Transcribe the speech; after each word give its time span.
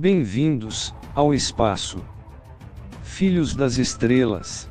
Bem-vindos 0.00 0.94
ao 1.14 1.34
espaço. 1.34 1.98
Filhos 3.02 3.54
das 3.54 3.76
estrelas. 3.76 4.66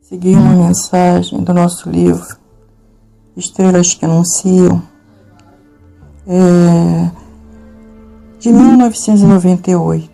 Segui 0.00 0.34
uma 0.34 0.68
mensagem 0.68 1.44
do 1.44 1.52
nosso 1.52 1.90
livro 1.90 2.38
Estrelas 3.36 3.92
que 3.92 4.06
Anunciam, 4.06 4.82
é, 6.26 7.10
de 8.38 8.50
1998, 8.50 10.10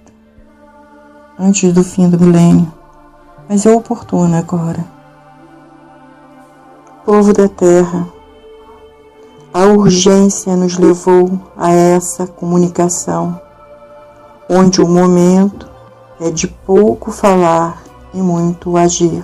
antes 1.38 1.72
do 1.72 1.84
fim 1.84 2.10
do 2.10 2.18
milênio, 2.18 2.74
mas 3.48 3.64
é 3.64 3.70
oportuna 3.70 4.40
agora. 4.40 4.84
Povo 7.04 7.32
da 7.32 7.48
Terra, 7.48 8.21
a 9.54 9.66
urgência 9.66 10.56
nos 10.56 10.78
levou 10.78 11.38
a 11.56 11.70
essa 11.70 12.26
comunicação, 12.26 13.38
onde 14.48 14.80
o 14.80 14.88
momento 14.88 15.68
é 16.18 16.30
de 16.30 16.46
pouco 16.46 17.10
falar 17.10 17.82
e 18.14 18.22
muito 18.22 18.78
agir. 18.78 19.22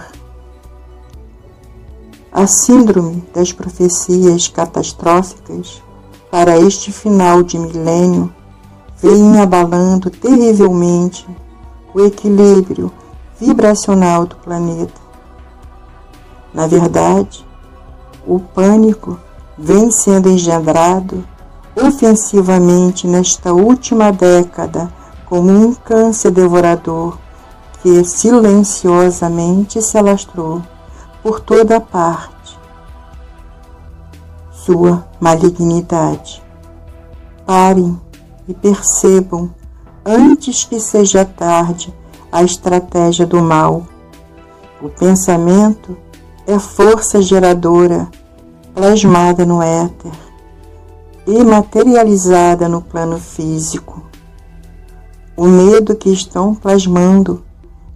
A 2.30 2.46
síndrome 2.46 3.24
das 3.34 3.52
profecias 3.52 4.48
catastróficas 4.48 5.82
para 6.30 6.58
este 6.58 6.92
final 6.92 7.42
de 7.42 7.58
milênio 7.58 8.30
vem 9.00 9.40
abalando 9.40 10.10
terrivelmente 10.10 11.26
o 11.94 12.00
equilíbrio 12.00 12.92
vibracional 13.40 14.26
do 14.26 14.36
planeta. 14.36 15.00
Na 16.52 16.66
verdade, 16.66 17.46
o 18.26 18.38
pânico 18.38 19.18
vem 19.58 19.90
sendo 19.90 20.28
engendrado 20.28 21.24
ofensivamente 21.74 23.06
nesta 23.06 23.52
última 23.52 24.12
década 24.12 24.92
como 25.26 25.50
um 25.50 25.74
câncer 25.74 26.30
devorador 26.30 27.18
que 27.82 28.04
silenciosamente 28.04 29.82
se 29.82 29.98
alastrou 29.98 30.62
por 31.22 31.40
toda 31.40 31.80
parte. 31.80 32.58
Sua 34.50 35.06
malignidade. 35.20 36.42
Parem 37.44 38.00
e 38.46 38.54
percebam, 38.54 39.50
antes 40.04 40.64
que 40.64 40.78
seja 40.80 41.24
tarde, 41.24 41.94
a 42.30 42.42
estratégia 42.42 43.26
do 43.26 43.42
mal. 43.42 43.86
O 44.82 44.88
pensamento 44.88 45.96
é 46.46 46.58
força 46.58 47.22
geradora 47.22 48.08
plasmada 48.78 49.44
no 49.44 49.60
éter 49.60 50.12
e 51.26 51.42
materializada 51.42 52.68
no 52.68 52.80
plano 52.80 53.18
físico. 53.18 54.04
O 55.36 55.48
medo 55.48 55.96
que 55.96 56.10
estão 56.10 56.54
plasmando 56.54 57.42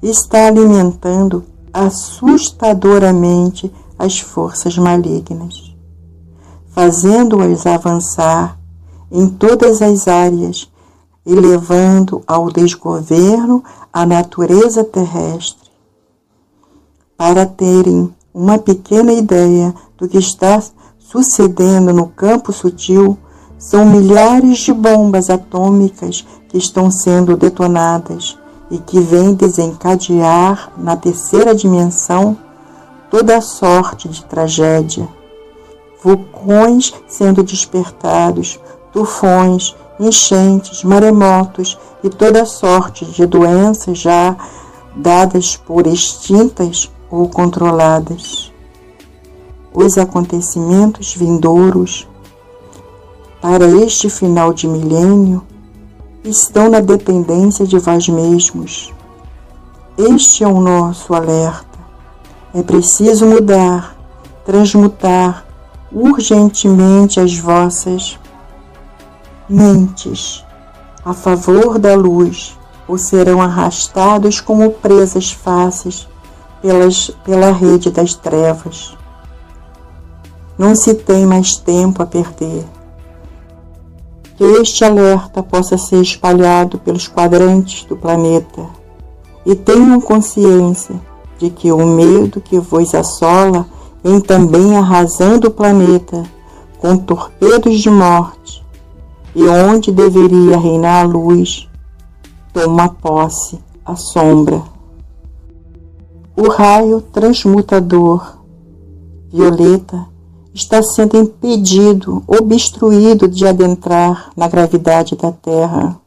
está 0.03 0.49
alimentando 0.49 1.45
assustadoramente 1.73 3.73
as 3.97 4.19
forças 4.19 4.77
malignas, 4.77 5.73
fazendo-as 6.73 7.65
avançar 7.65 8.59
em 9.09 9.29
todas 9.29 9.81
as 9.81 10.09
áreas 10.09 10.69
e 11.25 11.33
levando 11.33 12.25
ao 12.27 12.51
desgoverno 12.51 13.63
a 13.93 14.05
natureza 14.05 14.83
terrestre. 14.83 15.71
Para 17.17 17.47
terem 17.47 18.13
uma 18.35 18.59
pequena 18.59 19.13
ideia 19.13 19.75
do 19.99 20.09
que 20.09 20.19
está 20.19 20.63
sucedendo 20.99 21.93
no 21.93 22.07
campo 22.09 22.53
sutil, 22.53 23.19
são 23.59 23.85
milhares 23.85 24.59
de 24.59 24.73
bombas 24.73 25.31
atômicas 25.31 26.27
que 26.49 26.59
estão 26.59 26.91
sendo 26.91 27.37
detonadas 27.37 28.39
e 28.71 28.79
que 28.79 28.99
vêm 28.99 29.35
desencadear 29.35 30.73
na 30.77 30.97
terceira 30.97 31.55
dimensão 31.55 32.37
toda 33.11 33.41
sorte 33.41 34.09
de 34.09 34.25
tragédia. 34.25 35.07
Vulcões 36.03 36.93
sendo 37.07 37.43
despertados, 37.43 38.59
tufões, 38.93 39.77
enchentes, 40.01 40.83
maremotos 40.83 41.79
e 42.03 42.09
toda 42.09 42.47
sorte 42.47 43.05
de 43.05 43.27
doenças 43.27 43.99
já 43.99 44.35
dadas 44.97 45.57
por 45.57 45.87
extintas 45.87 46.91
ou 47.13 47.29
controladas. 47.29 48.51
Os 49.75 49.99
acontecimentos 49.99 51.15
vindouros 51.15 52.09
para 53.43 53.67
este 53.67 54.09
final 54.09 54.55
de 54.55 54.67
milênio 54.67 55.43
estão 56.25 56.71
na 56.71 56.81
dependência 56.81 57.67
de 57.67 57.79
vós 57.79 58.09
mesmos. 58.09 58.95
Este 59.99 60.43
é 60.43 60.49
o 60.49 60.59
nosso 60.59 61.15
alerta. 61.15 61.79
É 62.55 62.63
preciso 62.63 63.27
mudar, 63.27 63.95
transmutar 64.47 65.45
urgentemente 65.93 67.21
as 67.21 67.37
vossas 67.37 68.19
mentes 69.49 70.43
a 71.05 71.13
favor 71.13 71.79
da 71.79 71.95
luz, 71.95 72.57
ou 72.87 72.97
serão 72.97 73.43
arrastados 73.43 74.41
como 74.41 74.71
presas 74.71 75.33
fáceis 75.33 76.09
pelas, 76.63 77.11
pela 77.25 77.51
rede 77.51 77.91
das 77.91 78.15
trevas. 78.15 78.97
Não 80.57 80.75
se 80.77 80.95
tem 80.95 81.27
mais 81.27 81.57
tempo 81.57 82.03
a 82.03 82.07
perder. 82.07 82.65
Que 84.37 84.45
este 84.45 84.85
alerta 84.85 85.43
possa 85.43 85.77
ser 85.77 86.01
espalhado 86.01 86.79
pelos 86.79 87.09
quadrantes 87.09 87.85
do 87.85 87.97
planeta 87.97 88.67
e 89.45 89.55
tenham 89.55 90.01
consciência 90.01 90.99
de 91.39 91.51
que 91.51 91.73
o 91.73 91.85
medo 91.85 92.41
que 92.41 92.59
vos 92.59 92.95
assola 92.95 93.67
vem 94.03 94.21
também 94.21 94.77
arrasando 94.77 95.49
o 95.49 95.51
planeta 95.51 96.23
com 96.79 96.97
torpedos 96.97 97.81
de 97.81 97.91
morte 97.91 98.65
e 99.35 99.45
onde 99.45 99.91
deveria 99.91 100.59
reinar 100.59 101.05
a 101.05 101.09
luz, 101.09 101.69
toma 102.53 102.89
posse 102.89 103.59
a 103.85 103.97
sombra. 103.97 104.63
O 106.35 106.49
raio 106.49 107.03
transmutador 107.03 108.39
violeta 109.31 110.07
está 110.55 110.83
sendo 110.83 111.19
impedido, 111.19 112.23
obstruído 112.27 113.29
de 113.29 113.47
adentrar 113.47 114.31
na 114.35 114.49
gravidade 114.49 115.15
da 115.15 115.31
Terra. 115.31 116.01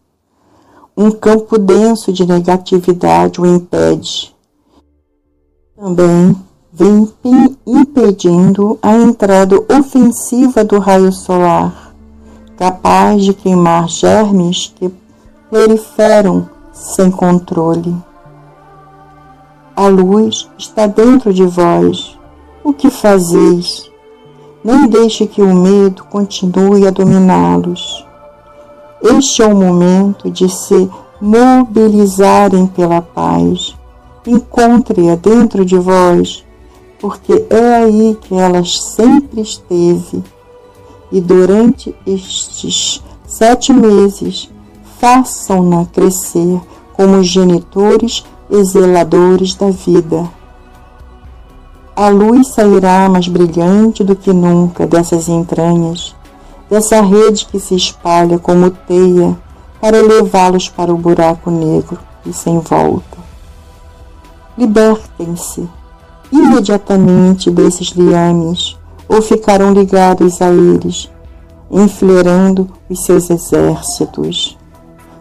Um 0.97 1.12
campo 1.12 1.59
denso 1.59 2.12
de 2.12 2.25
negatividade 2.25 3.40
o 3.40 3.46
impede. 3.46 4.34
Também 5.75 6.35
vem 6.74 7.08
impedindo 7.66 8.80
a 8.81 8.96
entrada 8.96 9.56
ofensiva 9.72 10.64
do 10.64 10.80
raio 10.80 11.12
solar, 11.12 11.94
capaz 12.58 13.24
de 13.24 13.34
queimar 13.34 13.88
germes 13.88 14.74
que 14.75 14.91
proliferam 15.50 16.50
sem 16.74 17.12
controle. 17.12 17.96
A 19.78 19.88
luz 19.88 20.50
está 20.58 20.88
dentro 20.88 21.34
de 21.34 21.44
vós. 21.44 22.18
O 22.63 22.72
que 22.72 22.90
fazeis? 22.90 23.91
Não 24.63 24.88
deixe 24.88 25.28
que 25.28 25.41
o 25.41 25.53
medo 25.53 26.06
continue 26.06 26.88
a 26.88 26.91
dominá-los. 26.91 28.06
Este 29.03 29.41
é 29.41 29.46
o 29.46 29.53
momento 29.53 30.31
de 30.31 30.47
se 30.47 30.90
mobilizarem 31.19 32.68
pela 32.68 33.02
paz. 33.02 33.75
Encontre-a 34.25 35.16
dentro 35.16 35.66
de 35.66 35.78
vós, 35.78 36.46
porque 36.97 37.46
é 37.49 37.76
aí 37.76 38.17
que 38.22 38.34
ela 38.34 38.64
sempre 38.64 39.41
esteve. 39.41 40.23
E 41.11 41.20
durante 41.20 41.94
estes 42.08 43.03
sete 43.28 43.73
meses, 43.73 44.49
façam-na 45.02 45.85
crescer 45.85 46.61
como 46.94 47.22
genitores 47.22 48.23
e 48.50 48.64
zeladores 48.64 49.56
da 49.56 49.70
vida. 49.70 50.30
A 51.96 52.09
luz 52.09 52.50
sairá 52.50 53.08
mais 53.08 53.28
brilhante 53.28 54.03
do 54.03 54.16
que 54.16 54.34
nunca 54.34 54.86
dessas 54.86 55.30
entranhas, 55.30 56.16
dessa 56.70 57.02
rede 57.02 57.46
que 57.46 57.59
se 57.59 57.76
espalha 57.76 58.38
como 58.38 58.70
teia 58.70 59.38
para 59.80 60.02
levá-los 60.02 60.68
para 60.68 60.94
o 60.94 60.97
buraco 60.97 61.50
negro 61.50 61.97
e 62.26 62.34
sem 62.34 62.59
volta. 62.59 63.18
Libertem-se 64.58 65.70
imediatamente 66.32 67.50
desses 67.50 67.90
liames 67.90 68.78
ou 69.08 69.22
ficarão 69.22 69.72
ligados 69.72 70.42
a 70.42 70.50
eles, 70.50 71.09
enfileirando 71.72 72.70
os 72.90 73.06
seus 73.06 73.30
exércitos. 73.30 74.58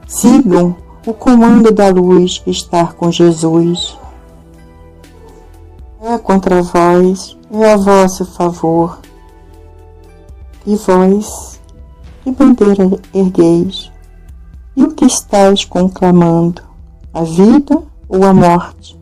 Sigam 0.06 0.76
o 1.06 1.12
comando 1.12 1.70
da 1.70 1.88
luz 1.88 2.42
estar 2.46 2.94
com 2.94 3.12
Jesus. 3.12 3.98
É 6.00 6.16
contra 6.16 6.62
vós, 6.62 7.36
é 7.52 7.72
a 7.72 7.76
vosso 7.76 8.24
favor. 8.24 8.98
E 10.66 10.76
vós, 10.76 11.60
que 12.22 12.30
bandeira 12.30 12.98
ergueis? 13.12 13.92
E 14.74 14.82
o 14.82 14.94
que 14.94 15.04
estáis 15.04 15.64
conclamando? 15.64 16.62
A 17.12 17.22
vida 17.22 17.82
ou 18.08 18.24
a 18.24 18.32
morte? 18.32 18.98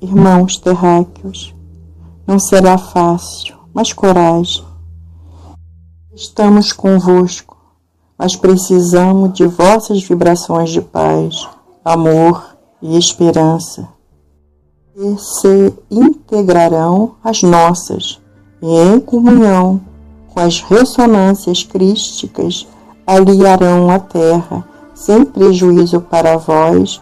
Irmãos 0.00 0.56
terráqueos, 0.56 1.54
não 2.26 2.38
será 2.38 2.78
fácil, 2.78 3.56
mas 3.72 3.92
coragem. 3.92 4.64
Estamos 6.14 6.72
convosco, 6.72 7.53
mas 8.18 8.36
precisamos 8.36 9.32
de 9.32 9.46
vossas 9.46 10.02
vibrações 10.02 10.70
de 10.70 10.80
paz, 10.80 11.48
amor 11.84 12.56
e 12.80 12.96
esperança, 12.96 13.88
e 14.96 15.16
se 15.18 15.74
integrarão 15.90 17.16
às 17.22 17.42
nossas, 17.42 18.20
e 18.62 18.66
em 18.66 19.00
comunhão 19.00 19.80
com 20.32 20.40
as 20.40 20.60
ressonâncias 20.60 21.62
crísticas 21.62 22.66
aliarão 23.06 23.90
a 23.90 23.98
terra, 23.98 24.66
sem 24.94 25.24
prejuízo 25.24 26.00
para 26.00 26.36
vós 26.36 27.00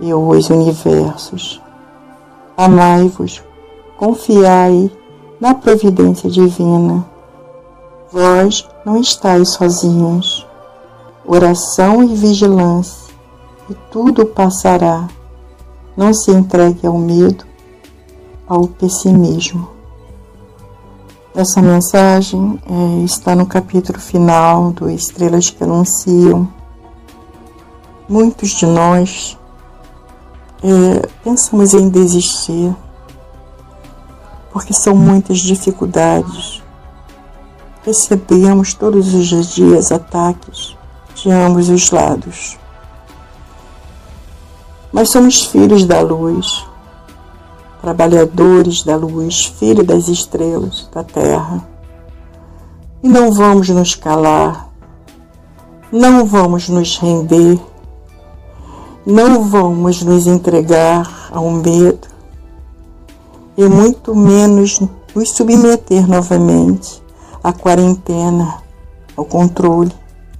e 0.00 0.12
os 0.12 0.50
universos. 0.50 1.60
Amai-vos, 2.56 3.42
confiai 3.96 4.90
na 5.40 5.54
providência 5.54 6.30
divina. 6.30 7.04
Vós 8.10 8.68
não 8.84 8.96
estáis 8.96 9.50
sozinhos. 9.50 10.46
Oração 11.24 12.02
e 12.02 12.16
vigilância, 12.16 13.14
e 13.70 13.74
tudo 13.92 14.26
passará. 14.26 15.06
Não 15.96 16.12
se 16.12 16.32
entregue 16.32 16.84
ao 16.84 16.98
medo, 16.98 17.44
ao 18.44 18.66
pessimismo. 18.66 19.68
Essa 21.32 21.62
mensagem 21.62 22.60
é, 22.66 23.04
está 23.04 23.36
no 23.36 23.46
capítulo 23.46 24.00
final 24.00 24.72
do 24.72 24.90
Estrelas 24.90 25.48
que 25.48 25.62
Anunciam. 25.62 26.48
Muitos 28.08 28.50
de 28.50 28.66
nós 28.66 29.38
é, 30.60 31.08
pensamos 31.22 31.72
em 31.72 31.88
desistir, 31.88 32.74
porque 34.52 34.74
são 34.74 34.96
muitas 34.96 35.38
dificuldades. 35.38 36.60
Recebemos 37.84 38.74
todos 38.74 39.14
os 39.14 39.46
dias 39.54 39.92
ataques 39.92 40.81
de 41.22 41.30
ambos 41.30 41.68
os 41.68 41.90
lados. 41.90 42.58
Mas 44.92 45.10
somos 45.10 45.44
filhos 45.44 45.84
da 45.84 46.00
luz 46.00 46.66
trabalhadores 47.82 48.84
da 48.84 48.94
luz, 48.94 49.46
filho 49.58 49.82
das 49.82 50.06
estrelas 50.06 50.88
da 50.94 51.02
terra. 51.02 51.66
E 53.02 53.08
não 53.08 53.32
vamos 53.32 53.68
nos 53.68 53.96
calar, 53.96 54.68
não 55.90 56.24
vamos 56.24 56.68
nos 56.68 56.96
render, 56.98 57.60
não 59.04 59.42
vamos 59.42 60.00
nos 60.02 60.28
entregar 60.28 61.28
ao 61.32 61.50
medo 61.50 62.06
e 63.56 63.64
muito 63.64 64.14
menos 64.14 64.80
nos 65.12 65.30
submeter 65.30 66.08
novamente 66.08 67.02
à 67.42 67.52
quarentena, 67.52 68.62
ao 69.16 69.24
controle, 69.24 69.92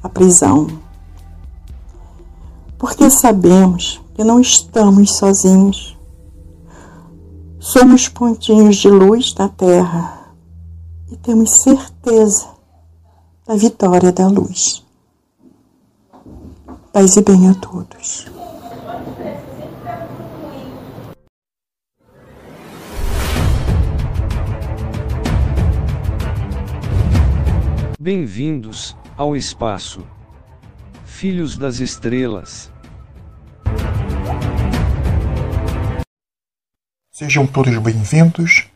à 0.02 0.08
prisão. 0.08 0.66
Porque 2.78 3.08
sabemos 3.10 4.00
que 4.14 4.24
não 4.24 4.40
estamos 4.40 5.16
sozinhos 5.16 5.96
Somos 7.62 8.08
pontinhos 8.08 8.74
de 8.74 8.88
luz 8.88 9.32
na 9.36 9.48
Terra 9.48 10.34
e 11.12 11.16
temos 11.16 11.62
certeza 11.62 12.48
da 13.46 13.54
vitória 13.54 14.10
da 14.10 14.26
luz. 14.26 14.84
Paz 16.92 17.16
e 17.16 17.22
bem 17.22 17.48
a 17.48 17.54
todos. 17.54 18.26
Bem-vindos 28.00 28.96
ao 29.16 29.36
espaço. 29.36 30.06
Filhos 31.04 31.56
das 31.56 31.80
estrelas. 31.80 32.70
Sejam 37.10 37.46
todos 37.46 37.76
bem-vindos. 37.78 38.66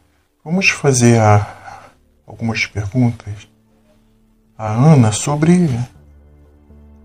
Vamos 0.44 0.68
fazer 0.68 1.18
a, 1.18 1.90
algumas 2.26 2.66
perguntas 2.66 3.48
à 4.56 4.72
Ana 4.72 5.10
sobre 5.10 5.68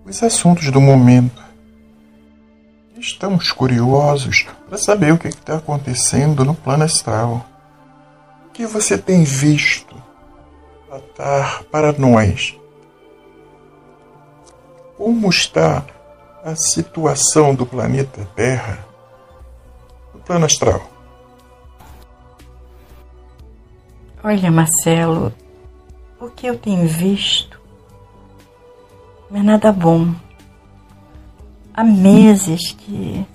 os 0.05 0.21
assuntos 0.21 0.69
do 0.69 0.79
momento. 0.79 1.41
Estamos 2.97 3.51
curiosos 3.51 4.45
para 4.67 4.77
saber 4.77 5.13
o 5.13 5.17
que 5.17 5.29
está 5.29 5.55
acontecendo 5.55 6.45
no 6.45 6.53
plano 6.53 6.83
astral. 6.83 7.45
O 8.47 8.51
que 8.51 8.67
você 8.67 8.97
tem 8.97 9.23
visto 9.23 9.95
para 11.71 11.93
nós? 11.93 12.60
Como 15.03 15.31
está 15.31 15.83
a 16.43 16.55
situação 16.55 17.55
do 17.55 17.65
planeta 17.65 18.23
Terra 18.35 18.85
no 20.13 20.19
plano 20.19 20.45
astral? 20.45 20.79
Olha, 24.23 24.51
Marcelo, 24.51 25.33
o 26.19 26.29
que 26.29 26.45
eu 26.45 26.55
tenho 26.55 26.87
visto 26.87 27.59
não 29.31 29.39
é 29.39 29.43
nada 29.43 29.71
bom. 29.71 30.13
Há 31.73 31.83
meses 31.83 32.71
que 32.71 33.25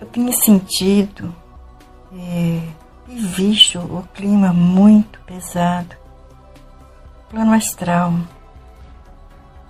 eu 0.00 0.08
tenho 0.08 0.32
sentido 0.32 1.32
e, 2.12 2.68
e 3.06 3.14
visto 3.14 3.78
o 3.78 4.02
clima 4.12 4.52
muito 4.52 5.20
pesado, 5.20 5.94
plano 7.30 7.52
astral. 7.52 8.12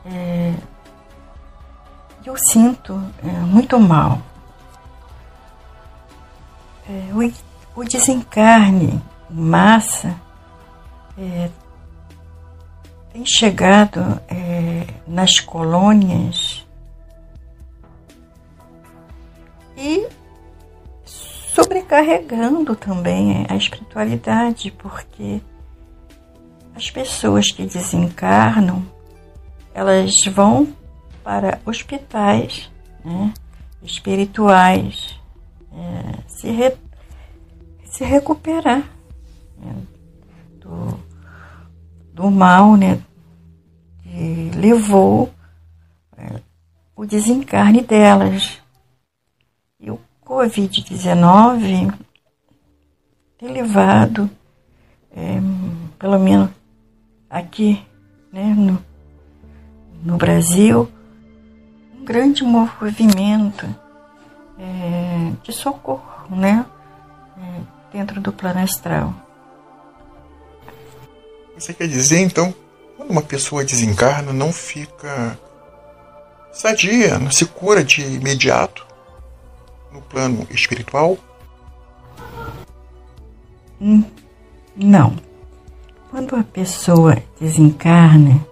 É, 0.05 0.55
eu 2.25 2.37
sinto 2.37 3.01
é, 3.23 3.31
muito 3.41 3.79
mal. 3.79 4.21
É, 6.89 7.11
o, 7.13 7.81
o 7.81 7.85
desencarne 7.85 9.03
massa 9.31 10.15
é, 11.19 11.51
tem 13.13 13.25
chegado 13.25 14.21
é, 14.29 14.87
nas 15.07 15.39
colônias 15.41 16.67
e 19.77 20.09
sobrecarregando 21.05 22.75
também 22.75 23.47
a 23.49 23.57
espiritualidade, 23.57 24.71
porque 24.71 25.41
as 26.75 26.91
pessoas 26.91 27.51
que 27.51 27.67
desencarnam 27.67 28.85
elas 29.75 30.15
vão 30.33 30.69
para 31.23 31.61
hospitais 31.65 32.71
né, 33.05 33.33
espirituais 33.83 35.19
é, 35.73 36.19
se, 36.27 36.51
re, 36.51 36.77
se 37.85 38.05
recuperar 38.05 38.85
do, 40.59 40.99
do 42.13 42.31
mal, 42.31 42.77
né, 42.77 43.01
que 44.03 44.51
levou 44.55 45.33
é, 46.17 46.41
o 46.95 47.05
desencarne 47.05 47.83
delas. 47.83 48.61
E 49.81 49.91
o 49.91 49.99
Covid-19 50.25 51.95
tem 53.39 53.49
levado, 53.53 54.31
é, 55.11 55.41
pelo 55.99 56.19
menos 56.19 56.51
aqui 57.29 57.85
né, 58.33 58.55
no, 58.55 58.83
no 60.03 60.17
Brasil, 60.17 60.91
um 61.99 62.05
grande 62.05 62.43
movimento 62.43 63.67
é, 64.59 65.33
de 65.43 65.53
socorro 65.53 66.35
né, 66.35 66.67
é, 67.39 67.97
dentro 67.97 68.21
do 68.21 68.33
plano 68.33 68.61
astral. 68.61 69.15
Você 71.57 71.73
quer 71.73 71.87
dizer, 71.87 72.19
então, 72.19 72.53
quando 72.97 73.11
uma 73.11 73.23
pessoa 73.23 73.65
desencarna, 73.65 74.33
não 74.33 74.53
fica 74.53 75.39
sadia, 76.53 77.19
não 77.19 77.31
se 77.31 77.47
cura 77.47 77.85
de 77.85 78.03
imediato 78.03 78.87
no 79.93 80.01
plano 80.03 80.47
espiritual? 80.51 81.17
Hum, 83.81 84.05
não. 84.77 85.17
Quando 86.11 86.37
a 86.37 86.43
pessoa 86.43 87.17
desencarna, 87.41 88.45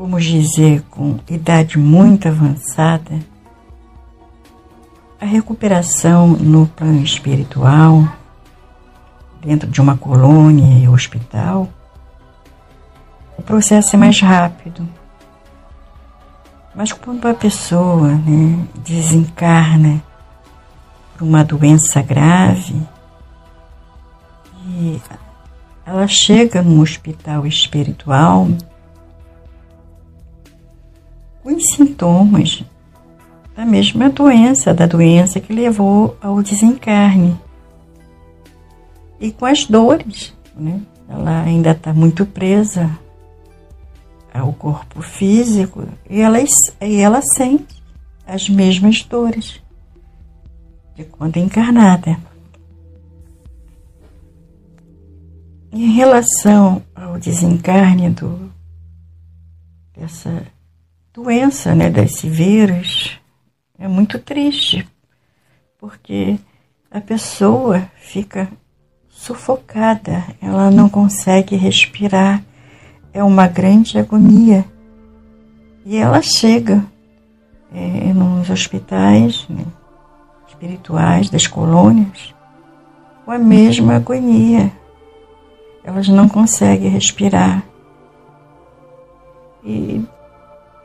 vamos 0.00 0.24
dizer, 0.24 0.82
com 0.88 1.18
idade 1.28 1.78
muito 1.78 2.26
avançada, 2.26 3.18
a 5.20 5.26
recuperação 5.26 6.28
no 6.28 6.66
plano 6.66 7.02
espiritual, 7.02 8.08
dentro 9.42 9.68
de 9.68 9.78
uma 9.78 9.98
colônia 9.98 10.82
e 10.82 10.88
hospital, 10.88 11.68
o 13.36 13.42
processo 13.42 13.94
é 13.94 13.98
mais 13.98 14.18
rápido. 14.22 14.88
Mas 16.74 16.94
quando 16.94 17.28
a 17.28 17.34
pessoa 17.34 18.08
né, 18.08 18.66
desencarna 18.82 20.02
por 21.12 21.24
uma 21.28 21.44
doença 21.44 22.00
grave, 22.00 22.80
ela 25.84 26.06
chega 26.08 26.62
num 26.62 26.80
hospital 26.80 27.46
espiritual 27.46 28.48
os 31.44 31.70
sintomas 31.70 32.64
da 33.56 33.64
mesma 33.64 34.08
doença, 34.08 34.72
da 34.72 34.86
doença 34.86 35.40
que 35.40 35.52
levou 35.52 36.16
ao 36.20 36.42
desencarne. 36.42 37.38
E 39.20 39.30
com 39.30 39.44
as 39.44 39.66
dores, 39.66 40.34
né? 40.56 40.80
Ela 41.08 41.42
ainda 41.42 41.72
está 41.72 41.92
muito 41.92 42.24
presa 42.24 42.90
ao 44.32 44.52
corpo 44.52 45.02
físico 45.02 45.84
e 46.08 46.20
ela, 46.20 46.38
e 46.40 46.96
ela 46.96 47.20
sente 47.20 47.82
as 48.26 48.48
mesmas 48.48 49.02
dores 49.02 49.60
de 50.94 51.04
quando 51.04 51.36
encarnada. 51.36 52.16
Em 55.72 55.92
relação 55.92 56.82
ao 56.94 57.18
desencarne 57.18 58.10
do, 58.10 58.50
dessa 59.96 60.46
doença, 61.12 61.74
né, 61.74 61.90
desse 61.90 62.28
vírus, 62.28 63.18
é 63.78 63.88
muito 63.88 64.18
triste, 64.18 64.86
porque 65.78 66.38
a 66.90 67.00
pessoa 67.00 67.90
fica 67.96 68.48
sufocada, 69.08 70.24
ela 70.40 70.70
não 70.70 70.88
consegue 70.88 71.56
respirar, 71.56 72.42
é 73.12 73.22
uma 73.22 73.46
grande 73.46 73.98
agonia. 73.98 74.64
E 75.84 75.96
ela 75.96 76.22
chega 76.22 76.84
é, 77.74 78.12
nos 78.12 78.50
hospitais 78.50 79.46
né, 79.48 79.64
espirituais 80.48 81.30
das 81.30 81.46
colônias 81.46 82.34
com 83.24 83.30
a 83.30 83.38
mesma 83.38 83.96
agonia. 83.96 84.72
Elas 85.82 86.08
não 86.08 86.28
conseguem 86.28 86.90
respirar. 86.90 87.64
E 89.64 90.04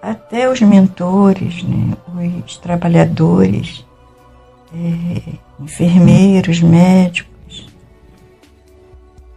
até 0.06 0.48
os 0.48 0.62
mentores, 0.62 1.64
né, 1.64 1.98
os 2.46 2.58
trabalhadores, 2.58 3.84
é, 4.72 5.34
enfermeiros, 5.60 6.62
médicos, 6.62 7.68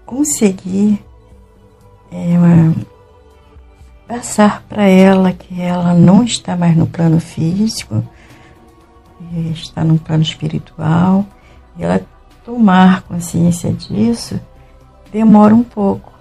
conseguir 0.04 1.02
é, 2.12 2.36
passar 4.06 4.62
para 4.68 4.84
ela 4.84 5.32
que 5.32 5.58
ela 5.58 5.94
não 5.94 6.22
está 6.22 6.54
mais 6.54 6.76
no 6.76 6.86
plano 6.86 7.18
físico, 7.18 8.04
está 9.52 9.82
no 9.82 9.98
plano 9.98 10.22
espiritual, 10.22 11.24
e 11.78 11.84
ela 11.84 12.00
tomar 12.44 13.02
consciência 13.02 13.72
disso 13.72 14.38
demora 15.10 15.54
um 15.54 15.64
pouco. 15.64 16.12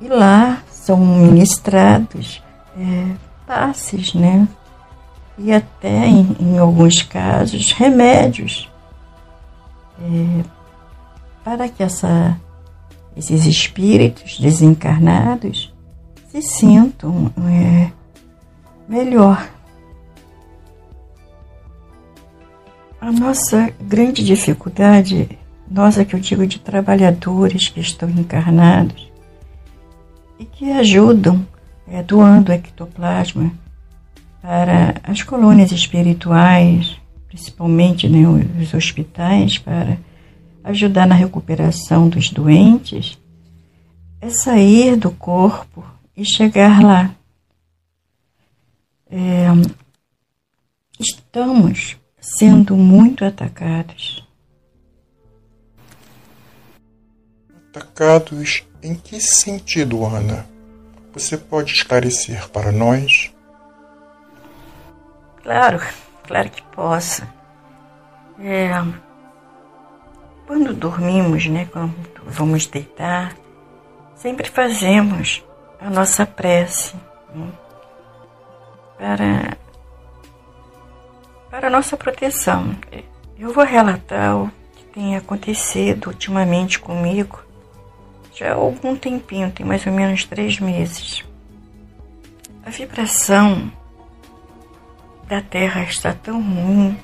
E 0.00 0.06
lá 0.08 0.62
são 0.84 0.98
ministrados 0.98 2.42
é, 2.78 3.14
passes, 3.46 4.12
né? 4.12 4.46
E 5.38 5.50
até, 5.50 6.06
em, 6.06 6.36
em 6.38 6.58
alguns 6.58 7.02
casos, 7.02 7.72
remédios 7.72 8.70
é, 9.98 10.44
para 11.42 11.68
que 11.70 11.82
essa, 11.82 12.38
esses 13.16 13.46
espíritos 13.46 14.38
desencarnados 14.38 15.72
se 16.28 16.42
sintam 16.42 17.32
é, 17.48 17.90
melhor. 18.86 19.48
A 23.00 23.10
nossa 23.10 23.70
grande 23.80 24.22
dificuldade, 24.22 25.38
nossa 25.68 26.04
que 26.04 26.14
eu 26.14 26.20
digo 26.20 26.46
de 26.46 26.58
trabalhadores 26.58 27.68
que 27.68 27.80
estão 27.80 28.08
encarnados 28.10 29.13
e 30.38 30.44
que 30.44 30.70
ajudam 30.72 31.46
é, 31.86 32.02
doando 32.02 32.52
ectoplasma 32.52 33.52
para 34.40 34.94
as 35.02 35.22
colônias 35.22 35.72
espirituais, 35.72 36.98
principalmente 37.28 38.08
né, 38.08 38.26
os 38.60 38.74
hospitais, 38.74 39.58
para 39.58 39.96
ajudar 40.64 41.06
na 41.06 41.14
recuperação 41.14 42.08
dos 42.08 42.30
doentes 42.30 43.18
é 44.24 44.30
sair 44.30 44.96
do 44.96 45.10
corpo 45.10 45.84
e 46.16 46.24
chegar 46.24 46.82
lá. 46.82 47.14
É, 49.10 49.48
estamos 50.98 51.98
sendo 52.18 52.74
muito 52.74 53.22
atacados. 53.22 54.26
Atacados 57.68 58.64
em 58.84 58.94
que 58.94 59.18
sentido, 59.18 60.04
Ana? 60.04 60.46
Você 61.14 61.38
pode 61.38 61.72
esclarecer 61.72 62.50
para 62.50 62.70
nós? 62.70 63.32
Claro, 65.42 65.80
claro 66.22 66.50
que 66.50 66.62
posso. 66.64 67.22
É, 68.38 68.70
quando 70.46 70.74
dormimos, 70.74 71.46
né, 71.46 71.66
quando 71.72 71.94
vamos 72.26 72.66
deitar, 72.66 73.34
sempre 74.16 74.50
fazemos 74.50 75.42
a 75.80 75.88
nossa 75.88 76.26
prece 76.26 76.94
né, 77.34 77.48
para, 78.98 79.56
para 81.50 81.68
a 81.68 81.70
nossa 81.70 81.96
proteção. 81.96 82.76
Eu 83.38 83.50
vou 83.50 83.64
relatar 83.64 84.36
o 84.36 84.50
que 84.76 84.84
tem 84.86 85.16
acontecido 85.16 86.08
ultimamente 86.08 86.78
comigo 86.78 87.43
já 88.34 88.52
há 88.52 88.54
algum 88.54 88.96
tempinho, 88.96 89.50
tem 89.50 89.64
mais 89.64 89.86
ou 89.86 89.92
menos 89.92 90.24
três 90.24 90.58
meses. 90.58 91.24
A 92.64 92.70
vibração 92.70 93.70
da 95.28 95.40
Terra 95.40 95.82
está 95.84 96.12
tão 96.12 96.42
ruim 96.42 96.98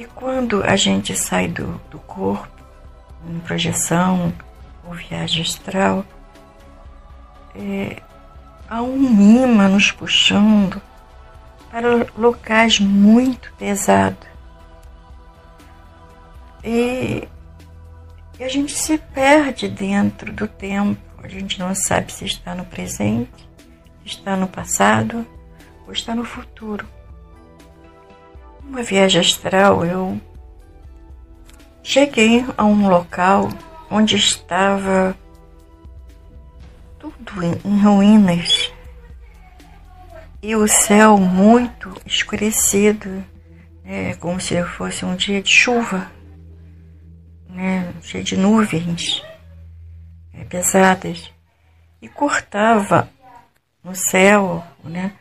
e 0.00 0.06
quando 0.06 0.62
a 0.64 0.76
gente 0.76 1.14
sai 1.14 1.46
do, 1.46 1.78
do 1.90 1.98
corpo, 1.98 2.48
em 3.28 3.38
projeção 3.40 4.32
ou 4.82 4.94
viagem 4.94 5.42
astral, 5.42 6.06
é, 7.54 7.96
há 8.66 8.80
um 8.80 8.96
imã 8.96 9.68
nos 9.68 9.92
puxando 9.92 10.80
para 11.70 12.06
locais 12.16 12.80
muito 12.80 13.52
pesados. 13.58 14.26
E, 16.64 17.28
e 18.40 18.44
a 18.44 18.48
gente 18.48 18.72
se 18.72 18.96
perde 18.96 19.68
dentro 19.68 20.32
do 20.32 20.48
tempo, 20.48 20.98
a 21.22 21.28
gente 21.28 21.58
não 21.58 21.74
sabe 21.74 22.10
se 22.10 22.24
está 22.24 22.54
no 22.54 22.64
presente, 22.64 23.46
se 24.00 24.06
está 24.06 24.34
no 24.34 24.48
passado 24.48 25.26
ou 25.86 25.92
está 25.92 26.14
no 26.14 26.24
futuro. 26.24 26.88
Uma 28.64 28.82
viagem 28.82 29.20
astral, 29.20 29.84
eu 29.84 30.18
cheguei 31.82 32.42
a 32.56 32.64
um 32.64 32.88
local 32.88 33.50
onde 33.90 34.16
estava 34.16 35.14
tudo 36.98 37.44
em 37.44 37.82
ruínas. 37.82 38.72
E 40.42 40.56
o 40.56 40.66
céu 40.66 41.18
muito 41.18 41.94
escurecido, 42.06 43.22
né, 43.84 44.14
como 44.14 44.40
se 44.40 44.62
fosse 44.64 45.04
um 45.04 45.14
dia 45.14 45.42
de 45.42 45.50
chuva, 45.50 46.10
né, 47.52 47.92
cheio 48.02 48.24
de 48.24 48.36
nuvens 48.36 49.22
é, 50.34 50.44
pesadas, 50.44 51.32
e 52.00 52.08
cortava 52.08 53.08
no 53.84 53.94
céu 53.94 54.64
né, 54.84 55.12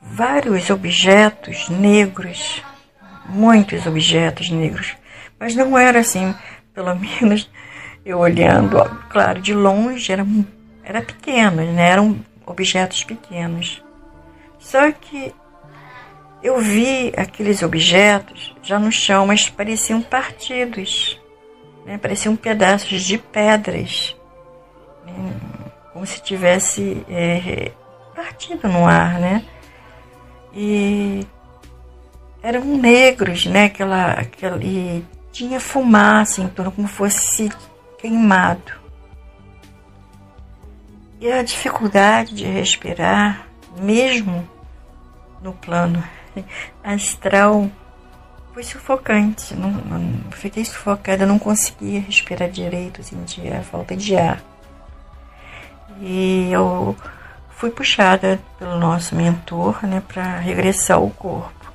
vários 0.00 0.70
objetos 0.70 1.68
negros, 1.68 2.62
muitos 3.28 3.86
objetos 3.86 4.50
negros, 4.50 4.94
mas 5.38 5.54
não 5.54 5.76
era 5.76 6.00
assim, 6.00 6.34
pelo 6.74 6.94
menos 6.96 7.50
eu 8.04 8.18
olhando, 8.18 8.78
claro, 9.10 9.40
de 9.40 9.52
longe 9.52 10.12
era, 10.12 10.24
era 10.84 11.02
pequeno, 11.02 11.56
né? 11.56 11.90
eram 11.90 12.24
objetos 12.46 13.02
pequenos. 13.02 13.82
Só 14.60 14.92
que 14.92 15.34
eu 16.40 16.60
vi 16.60 17.12
aqueles 17.16 17.62
objetos 17.62 18.54
já 18.62 18.78
no 18.78 18.92
chão, 18.92 19.26
mas 19.26 19.48
pareciam 19.48 20.00
partidos, 20.00 21.20
né? 21.86 21.96
pareciam 21.96 22.36
pedaços 22.36 23.02
de 23.02 23.16
pedras, 23.16 24.14
né? 25.06 25.32
como 25.92 26.04
se 26.04 26.20
tivesse 26.20 27.02
é, 27.08 27.72
partido 28.14 28.68
no 28.68 28.86
ar, 28.86 29.18
né? 29.18 29.42
e 30.56 31.26
eram 32.42 32.64
negros, 32.64 33.44
né? 33.44 33.66
Aquela, 33.66 34.12
aquela, 34.12 34.56
e 34.64 35.04
tinha 35.30 35.60
fumaça 35.60 36.40
em 36.40 36.48
torno, 36.48 36.72
como 36.72 36.88
fosse 36.88 37.52
queimado. 37.98 38.72
E 41.20 41.30
a 41.30 41.42
dificuldade 41.42 42.34
de 42.34 42.44
respirar, 42.46 43.46
mesmo 43.78 44.48
no 45.42 45.52
plano 45.52 46.02
astral, 46.82 47.70
foi 48.56 48.64
sufocante. 48.64 49.54
Não, 49.54 49.70
não, 49.70 50.30
fiquei 50.30 50.64
sufocada, 50.64 51.26
não 51.26 51.38
conseguia 51.38 52.00
respirar 52.00 52.48
direito, 52.48 53.02
sentia 53.02 53.60
falta 53.60 53.94
de 53.94 54.16
ar. 54.16 54.42
E 56.00 56.48
eu 56.50 56.96
fui 57.50 57.70
puxada 57.70 58.40
pelo 58.58 58.78
nosso 58.78 59.14
mentor 59.14 59.84
né, 59.86 60.02
para 60.08 60.38
regressar 60.38 60.96
ao 60.96 61.10
corpo. 61.10 61.70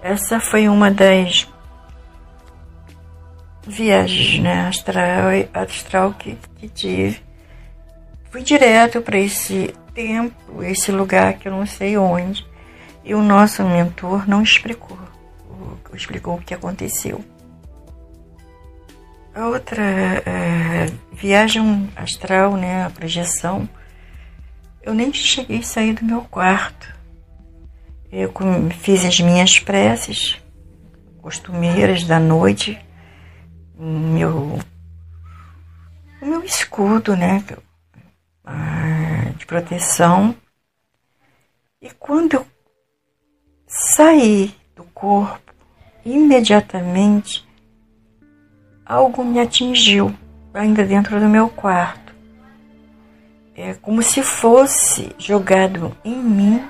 Essa 0.00 0.38
foi 0.38 0.68
uma 0.68 0.88
das 0.88 1.48
viagens 3.66 4.38
né, 4.38 4.68
astral, 4.68 5.30
astral 5.52 6.14
que, 6.14 6.38
que 6.58 6.68
tive. 6.68 7.20
Fui 8.30 8.40
direto 8.44 9.02
para 9.02 9.18
esse 9.18 9.74
tempo, 9.92 10.62
esse 10.62 10.92
lugar 10.92 11.32
que 11.32 11.48
eu 11.48 11.52
não 11.52 11.66
sei 11.66 11.98
onde, 11.98 12.46
e 13.04 13.16
o 13.16 13.20
nosso 13.20 13.64
mentor 13.64 14.28
não 14.28 14.44
explicou 14.44 15.11
explicou 15.94 16.36
o 16.36 16.42
que 16.42 16.54
aconteceu. 16.54 17.24
A 19.34 19.46
outra 19.46 19.82
é, 19.82 20.86
viagem 21.12 21.90
astral, 21.96 22.56
né, 22.56 22.84
a 22.84 22.90
projeção, 22.90 23.68
eu 24.82 24.92
nem 24.92 25.12
cheguei 25.12 25.58
a 25.58 25.62
sair 25.62 25.94
do 25.94 26.04
meu 26.04 26.22
quarto. 26.22 26.92
Eu 28.10 28.30
fiz 28.78 29.04
as 29.04 29.18
minhas 29.20 29.58
preces 29.58 30.38
costumeiras 31.22 32.04
da 32.04 32.20
noite, 32.20 32.78
meu, 33.74 34.58
o 36.20 36.26
meu 36.26 36.44
escudo, 36.44 37.16
né, 37.16 37.42
de 39.38 39.46
proteção. 39.46 40.36
E 41.80 41.90
quando 41.90 42.34
eu 42.34 42.46
saí 43.66 44.54
do 44.76 44.84
corpo, 44.84 45.41
imediatamente 46.04 47.46
algo 48.84 49.24
me 49.24 49.40
atingiu, 49.40 50.14
ainda 50.52 50.84
dentro 50.84 51.18
do 51.18 51.28
meu 51.28 51.48
quarto. 51.48 52.12
É 53.54 53.74
como 53.74 54.02
se 54.02 54.22
fosse 54.22 55.14
jogado 55.18 55.96
em 56.04 56.16
mim 56.16 56.62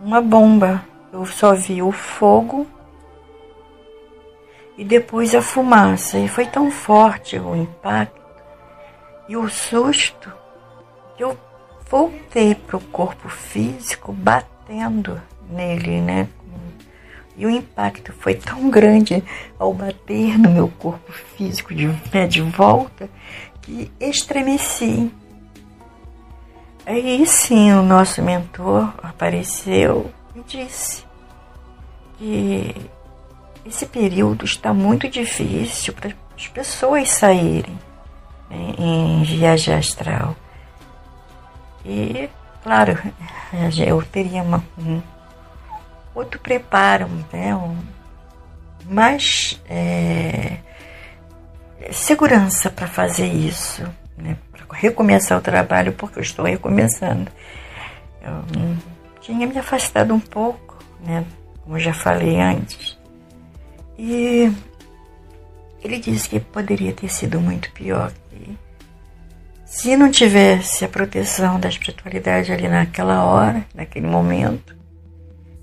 uma 0.00 0.20
bomba. 0.20 0.84
Eu 1.12 1.24
só 1.24 1.54
vi 1.54 1.82
o 1.82 1.92
fogo 1.92 2.66
e 4.76 4.84
depois 4.84 5.34
a 5.34 5.42
fumaça. 5.42 6.18
E 6.18 6.28
foi 6.28 6.46
tão 6.46 6.70
forte 6.70 7.38
o 7.38 7.54
impacto 7.54 8.20
e 9.28 9.36
o 9.36 9.48
susto 9.48 10.32
que 11.16 11.24
eu 11.24 11.36
voltei 11.88 12.54
para 12.54 12.76
o 12.76 12.80
corpo 12.80 13.28
físico 13.28 14.12
batendo 14.12 15.20
nele, 15.48 16.00
né? 16.00 16.28
E 17.36 17.44
o 17.44 17.50
impacto 17.50 18.12
foi 18.12 18.34
tão 18.34 18.70
grande 18.70 19.22
ao 19.58 19.72
bater 19.72 20.38
no 20.38 20.50
meu 20.50 20.68
corpo 20.68 21.12
físico 21.12 21.74
de 21.74 21.88
pé 22.10 22.26
de 22.26 22.40
volta 22.40 23.10
que 23.60 23.90
estremeci. 24.00 25.10
Aí 26.86 27.26
sim 27.26 27.72
o 27.72 27.82
nosso 27.82 28.22
mentor 28.22 28.94
apareceu 29.02 30.10
e 30.34 30.40
disse 30.46 31.04
que 32.16 32.74
esse 33.66 33.84
período 33.86 34.44
está 34.44 34.72
muito 34.72 35.08
difícil 35.08 35.92
para 35.92 36.14
as 36.36 36.46
pessoas 36.46 37.10
saírem 37.10 37.76
né, 38.48 38.74
em 38.78 39.22
viagem 39.24 39.74
astral. 39.74 40.36
E, 41.84 42.28
claro, 42.62 42.96
eu 43.84 44.02
teria 44.02 44.42
uma, 44.42 44.64
um 44.78 45.00
outro 46.16 46.40
preparo, 46.40 47.08
né? 47.32 47.54
Um, 47.54 47.76
mais 48.88 49.60
é, 49.68 50.58
segurança 51.92 52.70
para 52.70 52.86
fazer 52.86 53.26
isso, 53.26 53.82
né? 54.16 54.36
para 54.52 54.78
recomeçar 54.78 55.38
o 55.38 55.42
trabalho, 55.42 55.92
porque 55.92 56.18
eu 56.18 56.22
estou 56.22 56.44
recomeçando. 56.44 57.30
Eu 58.22 58.76
tinha 59.20 59.46
me 59.46 59.58
afastado 59.58 60.14
um 60.14 60.20
pouco, 60.20 60.78
né? 61.04 61.24
como 61.62 61.78
já 61.78 61.92
falei 61.92 62.40
antes. 62.40 62.96
E 63.98 64.52
ele 65.82 65.98
disse 65.98 66.28
que 66.28 66.40
poderia 66.40 66.92
ter 66.92 67.08
sido 67.08 67.40
muito 67.40 67.70
pior. 67.72 68.12
Que 68.30 68.56
se 69.64 69.96
não 69.96 70.10
tivesse 70.10 70.84
a 70.84 70.88
proteção 70.88 71.58
da 71.58 71.68
espiritualidade 71.68 72.52
ali 72.52 72.68
naquela 72.68 73.24
hora, 73.24 73.66
naquele 73.74 74.06
momento, 74.06 74.76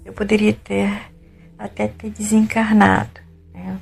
eu 0.06 0.13
poderia 0.13 0.54
ter 0.54 1.13
até 1.58 1.88
ter 1.88 2.10
desencarnado. 2.10 3.22
Né? 3.54 3.80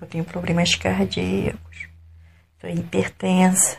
Eu 0.00 0.06
tenho 0.06 0.24
problemas 0.24 0.74
cardíacos, 0.74 1.88
sou 2.60 2.70
hipertensa. 2.70 3.78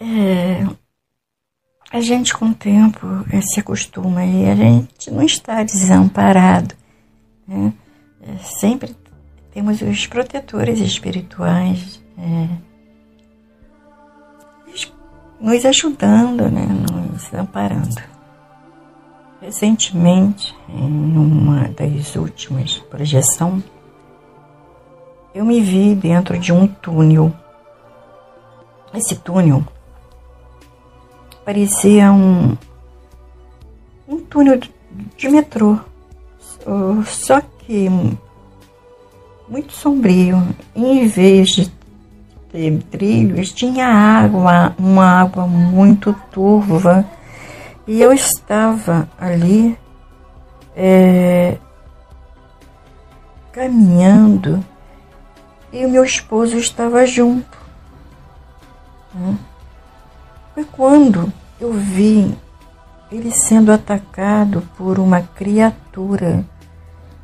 É, 0.00 0.66
a 1.90 2.00
gente 2.00 2.32
com 2.34 2.46
o 2.46 2.54
tempo 2.54 3.06
é, 3.30 3.40
se 3.40 3.60
acostuma 3.60 4.24
e 4.24 4.48
a 4.48 4.54
gente 4.54 5.10
não 5.10 5.22
está 5.22 5.62
desamparado. 5.62 6.74
Né? 7.46 7.72
É, 8.22 8.38
sempre 8.38 8.96
temos 9.52 9.82
os 9.82 10.06
protetores 10.06 10.80
espirituais 10.80 12.02
é, 12.16 12.48
nos 15.40 15.64
ajudando, 15.64 16.50
né? 16.50 16.66
nos 16.66 17.32
amparando. 17.34 18.19
Recentemente, 19.40 20.54
em 20.68 21.16
uma 21.16 21.68
das 21.68 22.14
últimas 22.14 22.76
projeções, 22.90 23.64
eu 25.34 25.46
me 25.46 25.62
vi 25.62 25.94
dentro 25.94 26.38
de 26.38 26.52
um 26.52 26.66
túnel. 26.66 27.32
Esse 28.92 29.16
túnel 29.16 29.64
parecia 31.42 32.12
um, 32.12 32.54
um 34.06 34.18
túnel 34.18 34.60
de, 35.16 35.28
metrô, 35.30 35.78
só 37.06 37.40
que 37.60 37.88
muito 39.48 39.72
sombrio. 39.72 40.36
Em 40.76 41.06
vez 41.06 41.48
de 41.48 41.72
ter 42.52 42.82
trilhos, 42.90 43.52
tinha 43.52 43.86
água, 43.86 44.74
uma 44.78 45.22
água 45.22 45.46
muito 45.46 46.14
turva 46.30 47.08
e 47.90 48.00
eu 48.00 48.12
estava 48.12 49.08
ali 49.18 49.76
é, 50.76 51.58
caminhando 53.50 54.64
e 55.72 55.84
o 55.84 55.90
meu 55.90 56.04
esposo 56.04 56.56
estava 56.56 57.04
junto. 57.04 57.58
Né? 59.12 59.36
Foi 60.54 60.64
quando 60.66 61.32
eu 61.60 61.72
vi 61.72 62.32
ele 63.10 63.32
sendo 63.32 63.72
atacado 63.72 64.62
por 64.78 65.00
uma 65.00 65.22
criatura. 65.22 66.44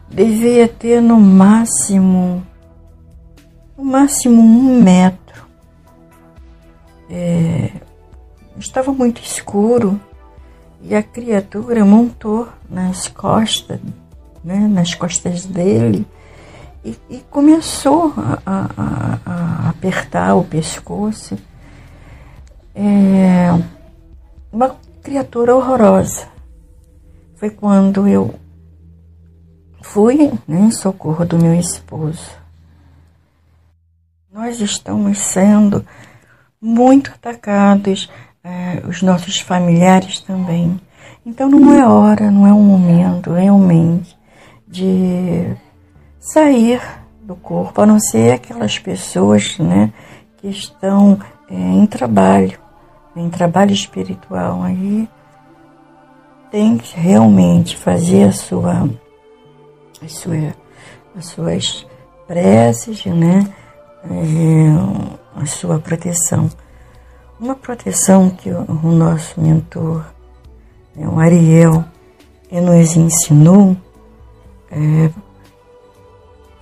Devia 0.08 0.66
ter 0.66 1.00
no 1.00 1.20
máximo, 1.20 2.44
no 3.78 3.84
máximo 3.84 4.42
um 4.42 4.82
metro. 4.82 5.46
É, 7.08 7.70
estava 8.58 8.92
muito 8.92 9.22
escuro 9.22 10.00
e 10.88 10.94
a 10.94 11.02
criatura 11.02 11.84
montou 11.84 12.48
nas 12.70 13.08
costas, 13.08 13.80
né, 14.44 14.68
nas 14.68 14.94
costas 14.94 15.44
dele, 15.44 16.06
e, 16.84 16.96
e 17.10 17.18
começou 17.28 18.14
a, 18.16 18.40
a, 18.46 19.18
a, 19.26 19.68
apertar 19.70 20.36
o 20.36 20.44
pescoço. 20.44 21.36
É 22.72 23.48
uma 24.52 24.76
criatura 25.02 25.56
horrorosa. 25.56 26.28
Foi 27.34 27.50
quando 27.50 28.06
eu 28.06 28.32
fui 29.82 30.30
né, 30.46 30.60
em 30.60 30.70
socorro 30.70 31.24
do 31.24 31.36
meu 31.36 31.54
esposo. 31.58 32.30
Nós 34.32 34.60
estamos 34.60 35.18
sendo 35.18 35.84
muito 36.60 37.10
atacados 37.10 38.08
é, 38.46 38.86
os 38.86 39.02
nossos 39.02 39.40
familiares 39.40 40.20
também. 40.20 40.80
Então 41.24 41.48
não 41.48 41.74
é 41.74 41.84
hora, 41.84 42.30
não 42.30 42.46
é 42.46 42.52
um 42.52 42.62
momento 42.62 43.32
realmente 43.32 44.16
de 44.68 45.52
sair 46.20 46.80
do 47.20 47.34
corpo, 47.34 47.80
a 47.82 47.86
não 47.86 47.98
ser 47.98 48.34
aquelas 48.34 48.78
pessoas 48.78 49.58
né, 49.58 49.92
que 50.36 50.46
estão 50.46 51.18
é, 51.50 51.54
em 51.54 51.84
trabalho, 51.86 52.56
em 53.16 53.28
trabalho 53.28 53.72
espiritual. 53.72 54.62
Aí 54.62 55.08
tem 56.48 56.78
que 56.78 56.98
realmente 56.98 57.76
fazer 57.76 58.28
a 58.28 58.32
sua, 58.32 58.88
a 60.00 60.08
sua, 60.08 60.54
as 61.16 61.26
suas 61.26 61.86
preces, 62.28 63.04
né, 63.06 63.44
é, 64.04 65.40
a 65.42 65.46
sua 65.46 65.80
proteção 65.80 66.48
Uma 67.38 67.54
proteção 67.54 68.30
que 68.30 68.50
o, 68.50 68.88
nosso 68.92 69.38
mentor, 69.38 70.06
né, 70.94 71.06
o 71.06 71.18
Ariel, 71.18 71.84
nos 72.50 72.96
ensinou 72.96 73.76
é 74.70 75.10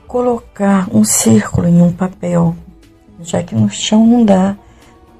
colocar 0.08 0.88
um 0.92 1.04
círculo 1.04 1.68
em 1.68 1.80
um 1.80 1.92
papel, 1.92 2.56
já 3.20 3.42
que 3.42 3.54
no 3.54 3.70
chão 3.70 4.04
não 4.04 4.24
dá 4.24 4.56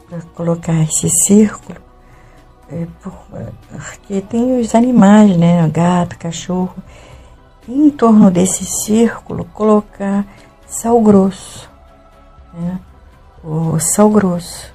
para 0.09 0.21
colocar 0.35 0.75
esse 0.83 1.09
círculo, 1.09 1.79
é, 2.69 2.87
porque 3.71 4.21
tem 4.23 4.61
os 4.61 4.75
animais, 4.75 5.37
né, 5.37 5.69
gato, 5.69 6.19
cachorro, 6.19 6.75
e 7.69 7.73
em 7.73 7.91
torno 7.91 8.31
desse 8.31 8.65
círculo 8.65 9.45
colocar 9.47 10.27
sal 10.67 11.01
grosso, 11.01 11.71
né, 12.53 12.81
o 13.43 13.79
sal 13.79 14.11
grosso. 14.11 14.74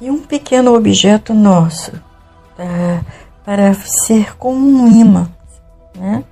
E 0.00 0.10
um 0.10 0.20
pequeno 0.20 0.74
objeto 0.74 1.32
nosso, 1.32 1.92
para, 2.56 3.04
para 3.44 3.74
ser 3.74 4.36
como 4.36 4.58
um 4.58 4.88
imã, 4.88 5.30
né? 5.94 6.24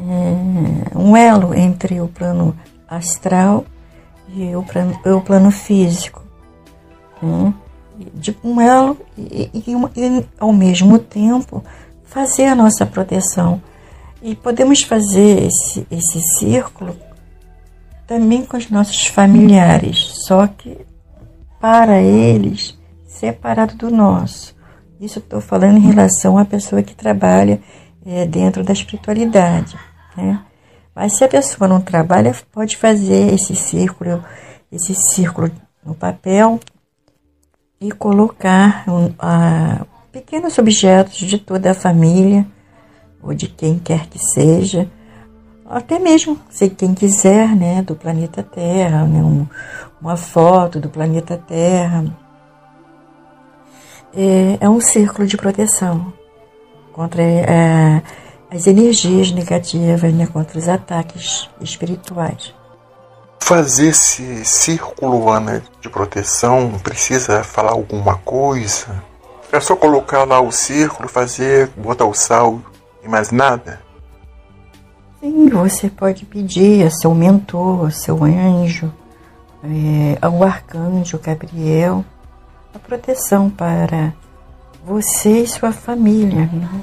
É, 0.00 0.96
um 0.96 1.16
elo 1.16 1.54
entre 1.54 2.00
o 2.00 2.06
plano 2.06 2.56
astral 2.88 3.64
e 4.28 4.54
o 4.54 4.62
plano, 4.62 4.98
o 5.04 5.20
plano 5.20 5.50
físico. 5.50 6.22
Né? 7.20 7.52
De 8.14 8.36
um 8.44 8.60
elo 8.60 8.96
e, 9.16 9.50
e, 9.52 9.72
e, 9.96 10.26
ao 10.38 10.52
mesmo 10.52 11.00
tempo 11.00 11.64
fazer 12.04 12.46
a 12.46 12.54
nossa 12.54 12.86
proteção. 12.86 13.60
E 14.22 14.34
podemos 14.34 14.82
fazer 14.82 15.44
esse, 15.44 15.86
esse 15.90 16.20
círculo 16.38 16.96
também 18.06 18.44
com 18.44 18.56
os 18.56 18.70
nossos 18.70 19.06
familiares, 19.06 20.24
só 20.26 20.46
que 20.46 20.78
para 21.60 22.00
eles 22.00 22.78
separado 23.06 23.74
do 23.74 23.90
nosso. 23.90 24.56
Isso 25.00 25.18
estou 25.18 25.40
falando 25.40 25.78
em 25.78 25.86
relação 25.86 26.38
à 26.38 26.44
pessoa 26.44 26.82
que 26.82 26.94
trabalha 26.94 27.60
é, 28.04 28.26
dentro 28.26 28.64
da 28.64 28.72
espiritualidade. 28.72 29.76
Né? 30.16 30.40
Mas 30.94 31.16
se 31.16 31.24
a 31.24 31.28
pessoa 31.28 31.68
não 31.68 31.80
trabalha, 31.80 32.34
pode 32.52 32.76
fazer 32.76 33.32
esse 33.32 33.54
círculo, 33.54 34.24
esse 34.70 34.94
círculo 34.94 35.50
no 35.84 35.94
papel 35.94 36.58
e 37.80 37.92
colocar 37.92 38.84
um, 38.88 39.12
a, 39.18 39.86
pequenos 40.10 40.58
objetos 40.58 41.18
de 41.18 41.38
toda 41.38 41.70
a 41.70 41.74
família 41.74 42.46
ou 43.22 43.32
de 43.32 43.46
quem 43.48 43.78
quer 43.78 44.06
que 44.06 44.18
seja, 44.18 44.90
até 45.68 45.98
mesmo 45.98 46.38
se 46.48 46.70
quem 46.70 46.94
quiser, 46.94 47.54
né, 47.54 47.82
do 47.82 47.94
planeta 47.94 48.42
Terra, 48.42 49.04
né, 49.04 49.22
um, 49.22 49.46
uma 50.00 50.16
foto 50.16 50.80
do 50.80 50.88
planeta 50.88 51.36
Terra. 51.36 52.04
É, 54.14 54.58
é 54.60 54.68
um 54.68 54.80
círculo 54.80 55.26
de 55.26 55.36
proteção 55.36 56.12
contra 56.92 57.22
é, 57.22 58.02
as 58.50 58.66
energias 58.66 59.30
negativas, 59.30 60.12
né, 60.12 60.26
contra 60.26 60.58
os 60.58 60.68
ataques 60.68 61.48
espirituais. 61.60 62.54
Fazer 63.40 63.88
esse 63.88 64.44
círculo, 64.44 65.30
Ana, 65.30 65.62
de 65.80 65.88
proteção, 65.88 66.72
precisa 66.82 67.44
falar 67.44 67.72
alguma 67.72 68.16
coisa? 68.16 69.02
É 69.52 69.60
só 69.60 69.76
colocar 69.76 70.24
lá 70.24 70.40
o 70.40 70.50
círculo, 70.50 71.08
fazer, 71.08 71.68
botar 71.76 72.04
o 72.06 72.14
sal 72.14 72.60
e 73.02 73.08
mais 73.08 73.30
nada? 73.30 73.87
Sim, 75.20 75.48
você 75.48 75.90
pode 75.90 76.24
pedir 76.24 76.86
a 76.86 76.90
seu 76.90 77.14
mentor, 77.14 77.88
a 77.88 77.90
seu 77.90 78.22
anjo, 78.22 78.92
é, 79.64 80.18
ao 80.20 80.42
arcanjo 80.44 81.18
Gabriel, 81.18 82.04
a 82.74 82.78
proteção 82.78 83.50
para 83.50 84.12
você 84.84 85.42
e 85.42 85.46
sua 85.46 85.72
família. 85.72 86.48
Né? 86.52 86.82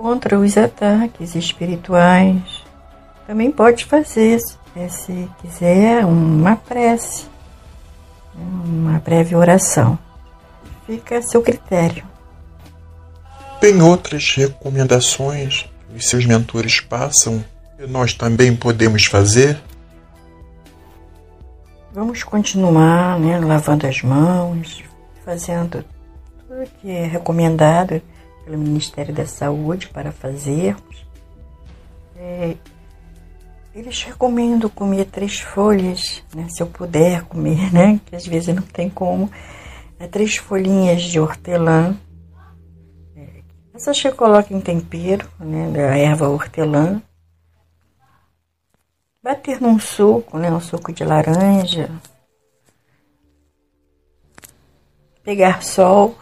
contra 0.00 0.38
os 0.38 0.56
ataques 0.56 1.34
espirituais. 1.34 2.64
Também 3.26 3.50
pode 3.50 3.84
fazer, 3.84 4.40
se 4.40 5.30
quiser, 5.42 6.06
uma 6.06 6.56
prece, 6.56 7.26
né, 8.34 8.44
uma 8.64 8.98
breve 8.98 9.36
oração. 9.36 9.98
Fica 10.86 11.18
a 11.18 11.22
seu 11.22 11.42
critério. 11.42 12.04
Tem 13.60 13.80
outras 13.82 14.34
recomendações 14.34 15.69
os 15.94 16.08
seus 16.08 16.24
mentores 16.24 16.80
passam 16.80 17.44
nós 17.88 18.12
também 18.12 18.54
podemos 18.54 19.06
fazer? 19.06 19.60
Vamos 21.92 22.22
continuar 22.22 23.18
né, 23.18 23.38
lavando 23.38 23.86
as 23.86 24.02
mãos, 24.02 24.84
fazendo 25.24 25.84
tudo 26.46 26.70
que 26.80 26.90
é 26.90 27.06
recomendado 27.06 28.00
pelo 28.44 28.58
Ministério 28.58 29.14
da 29.14 29.26
Saúde 29.26 29.88
para 29.88 30.12
fazermos. 30.12 31.04
É, 32.16 32.54
eles 33.74 34.02
recomendam 34.02 34.68
comer 34.68 35.06
três 35.06 35.40
folhas, 35.40 36.22
né, 36.34 36.46
se 36.50 36.62
eu 36.62 36.66
puder 36.66 37.22
comer, 37.22 37.72
né, 37.72 38.00
que 38.06 38.14
às 38.14 38.26
vezes 38.26 38.54
não 38.54 38.62
tem 38.62 38.88
como. 38.88 39.30
É, 39.98 40.06
três 40.06 40.36
folhinhas 40.36 41.02
de 41.02 41.18
hortelã. 41.18 41.96
É, 43.80 43.90
essas 43.90 44.00
que 44.00 44.12
coloca 44.12 44.52
em 44.52 44.60
tempero, 44.60 45.26
né, 45.38 45.70
da 45.70 45.96
erva 45.96 46.28
hortelã. 46.28 47.00
Bater 49.22 49.60
num 49.60 49.78
suco, 49.78 50.38
né, 50.38 50.50
um 50.50 50.60
suco 50.60 50.92
de 50.92 51.02
laranja. 51.02 51.90
Pegar 55.22 55.62
sol 55.62 56.16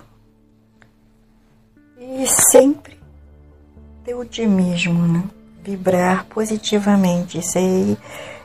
e 1.99 2.27
sempre 2.27 2.99
ter 4.05 4.15
otimismo, 4.15 5.07
né? 5.07 5.25
Vibrar 5.63 6.27
positivamente. 6.27 7.39
Isso 7.39 7.59
aí, 7.59 7.99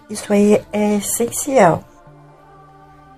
isso 0.10 0.34
aí 0.34 0.64
é 0.72 0.96
essencial. 0.96 1.84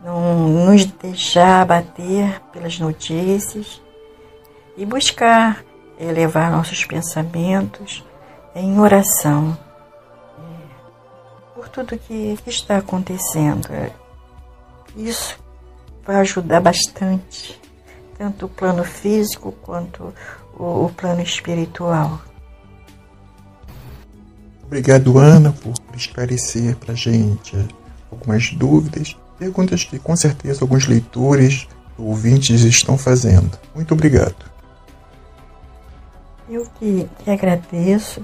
Não 0.03 0.47
nos 0.47 0.85
deixar 0.85 1.61
abater 1.61 2.41
pelas 2.51 2.79
notícias 2.79 3.81
e 4.77 4.85
buscar 4.85 5.63
elevar 5.99 6.51
nossos 6.51 6.83
pensamentos 6.85 8.03
em 8.55 8.79
oração 8.79 9.57
é, 10.39 11.55
por 11.55 11.69
tudo 11.69 11.97
que, 11.97 12.37
que 12.43 12.49
está 12.49 12.77
acontecendo. 12.77 13.69
Isso 14.95 15.37
vai 16.05 16.17
ajudar 16.17 16.61
bastante, 16.61 17.59
tanto 18.17 18.45
o 18.45 18.49
plano 18.49 18.83
físico 18.83 19.51
quanto 19.61 20.13
o, 20.57 20.85
o 20.85 20.93
plano 20.95 21.21
espiritual. 21.21 22.21
Obrigado, 24.65 25.17
Ana, 25.19 25.51
por 25.51 25.73
esclarecer 25.95 26.75
para 26.77 26.95
gente 26.95 27.55
algumas 28.11 28.51
dúvidas, 28.51 29.15
perguntas 29.37 29.83
que 29.83 29.99
com 29.99 30.15
certeza 30.15 30.63
alguns 30.63 30.87
leitores, 30.87 31.67
ouvintes 31.97 32.61
estão 32.61 32.97
fazendo. 32.97 33.57
Muito 33.73 33.93
obrigado. 33.93 34.54
Eu 36.49 36.65
que, 36.79 37.09
que 37.19 37.31
agradeço 37.31 38.23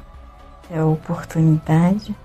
a 0.73 0.85
oportunidade 0.85 2.15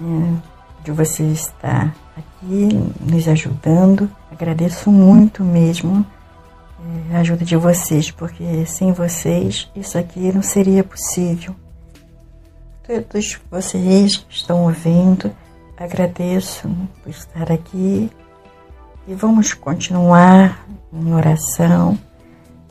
né, 0.00 0.42
de 0.82 0.90
você 0.90 1.22
estar 1.24 1.94
aqui 2.16 2.68
nos 3.00 3.28
ajudando. 3.28 4.10
Agradeço 4.30 4.90
muito 4.90 5.44
mesmo 5.44 6.04
a 7.12 7.18
ajuda 7.18 7.44
de 7.44 7.56
vocês, 7.56 8.10
porque 8.10 8.66
sem 8.66 8.92
vocês 8.92 9.70
isso 9.76 9.96
aqui 9.98 10.32
não 10.32 10.42
seria 10.42 10.82
possível. 10.82 11.54
Todos 12.84 13.38
vocês 13.50 14.26
estão 14.28 14.64
ouvindo, 14.64 15.30
agradeço 15.76 16.68
por 17.02 17.10
estar 17.10 17.52
aqui 17.52 18.10
e 19.06 19.14
vamos 19.14 19.54
continuar 19.54 20.66
em 20.92 21.14
oração. 21.14 21.98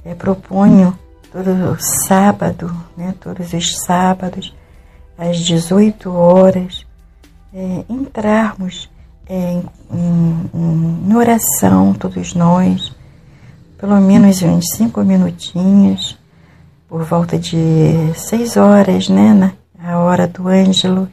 É, 0.03 0.13
proponho 0.13 0.97
todo 1.31 1.77
sábado, 1.79 2.75
né, 2.97 3.13
todos 3.19 3.53
os 3.53 3.77
sábados, 3.83 4.53
às 5.17 5.37
18 5.39 6.11
horas, 6.11 6.85
é, 7.53 7.85
entrarmos 7.89 8.89
é, 9.27 9.53
em, 9.53 10.49
em, 10.53 11.09
em 11.09 11.15
oração, 11.15 11.93
todos 11.93 12.33
nós 12.33 12.93
pelo 13.81 13.99
menos 13.99 14.43
uns 14.43 14.75
cinco 14.75 15.03
minutinhos, 15.03 16.15
por 16.87 17.03
volta 17.03 17.39
de 17.39 18.13
seis 18.15 18.55
horas, 18.55 19.09
né, 19.09 19.33
na 19.33 19.53
a 19.83 19.97
hora 19.97 20.27
do 20.27 20.47
Ângelo. 20.47 21.09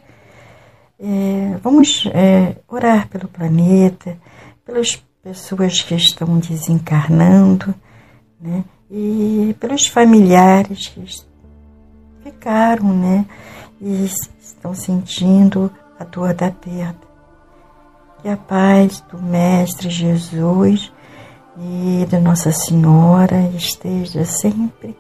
É, 1.01 1.57
vamos 1.63 2.05
é, 2.13 2.57
orar 2.69 3.09
pelo 3.09 3.27
planeta, 3.27 4.19
pelas 4.67 5.03
pessoas 5.23 5.81
que 5.81 5.95
estão 5.95 6.39
desencarnando, 6.39 7.75
né, 8.39 8.63
e 8.91 9.55
pelos 9.61 9.87
familiares 9.87 10.89
que 10.89 11.05
ficaram, 12.23 12.95
né, 12.95 13.27
e 13.81 14.05
estão 14.41 14.75
sentindo 14.75 15.71
a 15.99 16.05
dor 16.05 16.35
da 16.35 16.51
perda. 16.51 17.09
Que 18.23 18.29
a 18.29 18.37
paz 18.37 19.01
do 19.13 19.23
Mestre 19.23 19.91
Jesus 19.91 20.93
e 21.57 22.07
da 22.07 22.19
Nossa 22.19 22.51
Senhora 22.51 23.51
esteja 23.55 24.25
sempre 24.25 24.97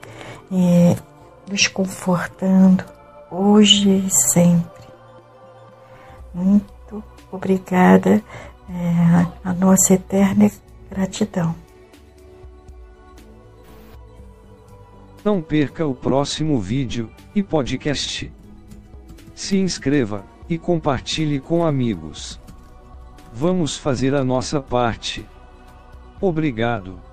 é, 0.52 0.96
nos 1.50 1.66
confortando, 1.66 2.84
hoje 3.30 4.04
e 4.06 4.10
sempre. 4.10 4.88
Muito 6.34 7.02
obrigada, 7.32 8.22
é, 8.70 9.26
a 9.44 9.52
nossa 9.52 9.94
eterna 9.94 10.50
gratidão. 10.90 11.54
Não 15.28 15.42
perca 15.42 15.86
o 15.86 15.94
próximo 15.94 16.58
vídeo 16.58 17.10
e 17.34 17.42
podcast. 17.42 18.32
Se 19.34 19.58
inscreva 19.58 20.24
e 20.48 20.56
compartilhe 20.56 21.38
com 21.38 21.66
amigos. 21.66 22.40
Vamos 23.30 23.76
fazer 23.76 24.14
a 24.14 24.24
nossa 24.24 24.58
parte. 24.58 25.26
Obrigado. 26.18 27.07